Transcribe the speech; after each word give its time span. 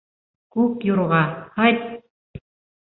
Күк 0.55 0.87
юрға, 0.89 1.21
һайт! 1.61 2.45